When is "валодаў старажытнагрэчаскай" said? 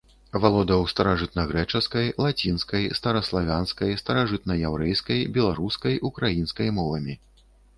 0.43-2.07